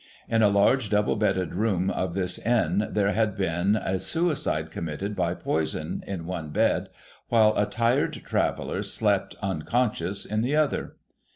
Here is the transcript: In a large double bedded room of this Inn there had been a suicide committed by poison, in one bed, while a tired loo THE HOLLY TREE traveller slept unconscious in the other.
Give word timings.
In 0.27 0.41
a 0.41 0.47
large 0.49 0.89
double 0.89 1.15
bedded 1.15 1.53
room 1.53 1.91
of 1.91 2.15
this 2.15 2.39
Inn 2.39 2.87
there 2.89 3.11
had 3.13 3.37
been 3.37 3.75
a 3.75 3.99
suicide 3.99 4.71
committed 4.71 5.15
by 5.15 5.35
poison, 5.35 6.03
in 6.07 6.25
one 6.25 6.49
bed, 6.49 6.89
while 7.29 7.53
a 7.55 7.67
tired 7.67 7.67
loo 7.67 7.97
THE 7.97 8.01
HOLLY 8.01 8.09
TREE 8.09 8.21
traveller 8.23 8.81
slept 8.81 9.35
unconscious 9.43 10.25
in 10.25 10.41
the 10.41 10.55
other. 10.55 10.95